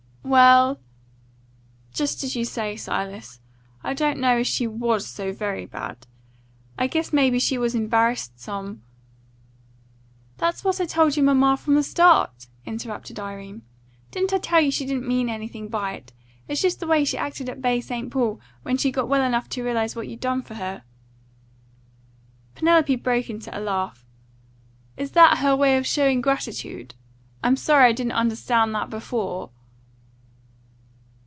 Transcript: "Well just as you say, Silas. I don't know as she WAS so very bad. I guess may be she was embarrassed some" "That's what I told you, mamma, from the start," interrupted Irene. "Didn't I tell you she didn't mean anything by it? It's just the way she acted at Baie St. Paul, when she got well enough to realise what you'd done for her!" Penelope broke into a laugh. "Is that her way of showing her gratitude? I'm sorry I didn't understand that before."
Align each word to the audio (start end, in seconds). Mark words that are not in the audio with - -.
"Well 0.23 0.79
just 1.91 2.23
as 2.23 2.37
you 2.37 2.45
say, 2.45 2.77
Silas. 2.77 3.41
I 3.83 3.93
don't 3.93 4.19
know 4.19 4.37
as 4.37 4.47
she 4.47 4.65
WAS 4.65 5.05
so 5.05 5.33
very 5.33 5.65
bad. 5.65 6.05
I 6.77 6.87
guess 6.87 7.11
may 7.11 7.29
be 7.29 7.39
she 7.39 7.57
was 7.57 7.75
embarrassed 7.75 8.39
some" 8.39 8.83
"That's 10.37 10.63
what 10.63 10.79
I 10.79 10.85
told 10.85 11.17
you, 11.17 11.23
mamma, 11.23 11.57
from 11.57 11.73
the 11.75 11.83
start," 11.83 12.47
interrupted 12.65 13.19
Irene. 13.19 13.63
"Didn't 14.11 14.31
I 14.31 14.37
tell 14.37 14.61
you 14.61 14.71
she 14.71 14.85
didn't 14.85 15.07
mean 15.07 15.27
anything 15.27 15.67
by 15.67 15.95
it? 15.95 16.13
It's 16.47 16.61
just 16.61 16.79
the 16.79 16.87
way 16.87 17.03
she 17.03 17.17
acted 17.17 17.49
at 17.49 17.59
Baie 17.61 17.81
St. 17.83 18.09
Paul, 18.09 18.39
when 18.61 18.77
she 18.77 18.89
got 18.91 19.09
well 19.09 19.23
enough 19.23 19.49
to 19.49 19.63
realise 19.63 19.97
what 19.97 20.07
you'd 20.07 20.21
done 20.21 20.43
for 20.43 20.53
her!" 20.53 20.83
Penelope 22.55 22.95
broke 22.97 23.29
into 23.29 23.55
a 23.57 23.59
laugh. 23.59 24.05
"Is 24.95 25.11
that 25.11 25.39
her 25.39 25.55
way 25.57 25.75
of 25.77 25.87
showing 25.87 26.19
her 26.19 26.23
gratitude? 26.23 26.93
I'm 27.43 27.57
sorry 27.57 27.89
I 27.89 27.91
didn't 27.91 28.13
understand 28.13 28.73
that 28.75 28.89
before." 28.89 29.49